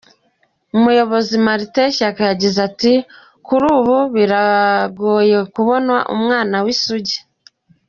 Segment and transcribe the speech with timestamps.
[0.71, 7.17] Uyu muyobozi Martin Shaka yagize ati”kuri ubu biragoyekubona umwana w’isugi.